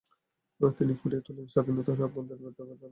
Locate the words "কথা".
2.69-2.79